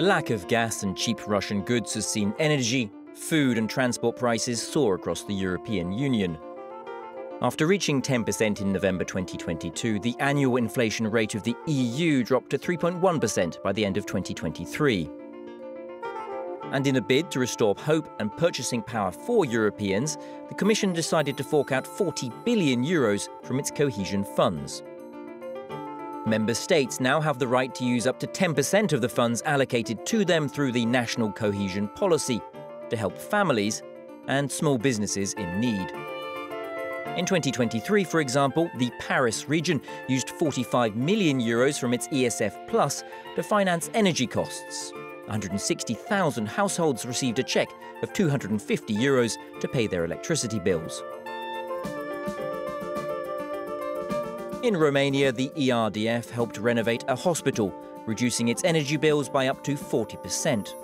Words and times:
A 0.00 0.10
lack 0.10 0.30
of 0.30 0.48
gas 0.48 0.82
and 0.82 0.96
cheap 0.96 1.28
Russian 1.28 1.60
goods 1.60 1.92
has 1.92 2.08
seen 2.08 2.32
energy, 2.38 2.90
food 3.12 3.58
and 3.58 3.68
transport 3.68 4.16
prices 4.16 4.62
soar 4.62 4.94
across 4.94 5.24
the 5.24 5.34
European 5.34 5.92
Union. 5.92 6.38
After 7.42 7.66
reaching 7.66 8.00
10% 8.00 8.62
in 8.62 8.72
November 8.72 9.04
2022, 9.04 9.98
the 9.98 10.16
annual 10.18 10.56
inflation 10.56 11.06
rate 11.06 11.34
of 11.34 11.42
the 11.42 11.54
EU 11.66 12.24
dropped 12.24 12.48
to 12.48 12.58
3.1% 12.58 13.62
by 13.62 13.72
the 13.72 13.84
end 13.84 13.98
of 13.98 14.06
2023. 14.06 15.10
And 16.72 16.86
in 16.86 16.96
a 16.96 17.02
bid 17.02 17.30
to 17.32 17.38
restore 17.38 17.74
hope 17.74 18.08
and 18.20 18.34
purchasing 18.34 18.80
power 18.80 19.12
for 19.12 19.44
Europeans, 19.44 20.16
the 20.48 20.54
Commission 20.54 20.94
decided 20.94 21.36
to 21.36 21.44
fork 21.44 21.72
out 21.72 21.86
40 21.86 22.30
billion 22.46 22.82
euros 22.82 23.28
from 23.44 23.58
its 23.58 23.70
cohesion 23.70 24.24
funds. 24.24 24.82
Member 26.30 26.54
states 26.54 27.00
now 27.00 27.20
have 27.20 27.40
the 27.40 27.48
right 27.48 27.74
to 27.74 27.84
use 27.84 28.06
up 28.06 28.20
to 28.20 28.26
10% 28.28 28.92
of 28.92 29.00
the 29.00 29.08
funds 29.08 29.42
allocated 29.46 30.06
to 30.06 30.24
them 30.24 30.48
through 30.48 30.70
the 30.70 30.86
National 30.86 31.32
Cohesion 31.32 31.88
Policy 31.88 32.40
to 32.88 32.96
help 32.96 33.18
families 33.18 33.82
and 34.28 34.48
small 34.48 34.78
businesses 34.78 35.32
in 35.32 35.58
need. 35.58 35.90
In 37.16 37.26
2023, 37.26 38.04
for 38.04 38.20
example, 38.20 38.70
the 38.78 38.92
Paris 39.00 39.48
region 39.48 39.82
used 40.06 40.30
45 40.30 40.94
million 40.94 41.40
euros 41.40 41.80
from 41.80 41.92
its 41.92 42.06
ESF 42.06 42.68
Plus 42.68 43.02
to 43.34 43.42
finance 43.42 43.90
energy 43.94 44.28
costs. 44.28 44.92
160,000 45.26 46.46
households 46.46 47.04
received 47.06 47.40
a 47.40 47.42
cheque 47.42 47.72
of 48.04 48.12
250 48.12 48.94
euros 48.94 49.36
to 49.60 49.66
pay 49.66 49.88
their 49.88 50.04
electricity 50.04 50.60
bills. 50.60 51.02
In 54.62 54.76
Romania, 54.76 55.32
the 55.32 55.48
ERDF 55.56 56.28
helped 56.28 56.58
renovate 56.58 57.02
a 57.08 57.16
hospital, 57.16 57.74
reducing 58.04 58.48
its 58.48 58.62
energy 58.62 58.98
bills 58.98 59.26
by 59.26 59.48
up 59.48 59.64
to 59.64 59.74
40%. 59.74 60.74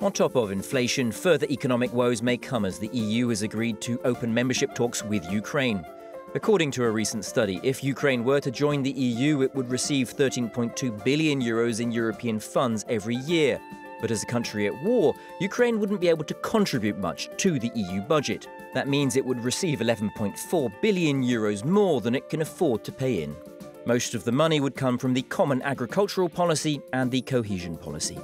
On 0.00 0.10
top 0.10 0.34
of 0.34 0.50
inflation, 0.50 1.12
further 1.12 1.46
economic 1.48 1.92
woes 1.92 2.20
may 2.20 2.36
come 2.36 2.64
as 2.64 2.80
the 2.80 2.88
EU 2.88 3.28
has 3.28 3.42
agreed 3.42 3.80
to 3.82 4.00
open 4.02 4.34
membership 4.34 4.74
talks 4.74 5.04
with 5.04 5.24
Ukraine. 5.30 5.86
According 6.34 6.72
to 6.72 6.84
a 6.84 6.90
recent 6.90 7.24
study, 7.24 7.60
if 7.62 7.84
Ukraine 7.84 8.24
were 8.24 8.40
to 8.40 8.50
join 8.50 8.82
the 8.82 8.90
EU, 8.90 9.42
it 9.42 9.54
would 9.54 9.70
receive 9.70 10.12
13.2 10.12 11.04
billion 11.04 11.40
euros 11.40 11.78
in 11.78 11.92
European 11.92 12.40
funds 12.40 12.84
every 12.88 13.16
year. 13.16 13.60
But 14.02 14.10
as 14.10 14.22
a 14.24 14.26
country 14.26 14.66
at 14.66 14.82
war, 14.82 15.14
Ukraine 15.40 15.78
wouldn't 15.78 16.00
be 16.00 16.08
able 16.08 16.24
to 16.24 16.34
contribute 16.34 16.98
much 16.98 17.30
to 17.38 17.58
the 17.60 17.70
EU 17.74 18.00
budget. 18.00 18.48
That 18.74 18.88
means 18.88 19.14
it 19.14 19.24
would 19.24 19.42
receive 19.44 19.78
11.4 19.78 20.72
billion 20.82 21.22
euros 21.22 21.64
more 21.64 22.00
than 22.00 22.16
it 22.16 22.28
can 22.28 22.42
afford 22.42 22.82
to 22.84 22.92
pay 22.92 23.22
in. 23.22 23.34
Most 23.86 24.14
of 24.14 24.24
the 24.24 24.32
money 24.32 24.60
would 24.60 24.74
come 24.74 24.98
from 24.98 25.14
the 25.14 25.22
Common 25.22 25.62
Agricultural 25.62 26.28
Policy 26.28 26.82
and 26.92 27.10
the 27.12 27.22
Cohesion 27.22 27.76
Policy. 27.76 28.18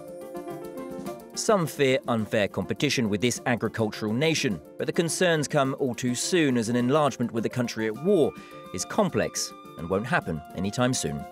Some 1.34 1.65
fear 1.65 2.01
unfair 2.09 2.49
competition 2.49 3.09
with 3.09 3.21
this 3.21 3.41
agricultural 3.47 4.12
nation, 4.12 4.61
but 4.79 4.89
the 4.89 4.93
concerns 4.93 5.47
come 5.47 5.77
all 5.79 5.95
too 5.95 6.17
soon 6.17 6.59
as 6.59 6.69
an 6.69 6.75
enlargement 6.75 7.31
with 7.31 7.47
a 7.47 7.49
country 7.49 7.87
at 7.87 8.05
war 8.05 8.33
is 8.75 8.84
complex 8.84 9.53
and 9.79 9.89
won't 9.89 10.06
happen 10.06 10.43
anytime 10.56 10.93
soon. 10.93 11.25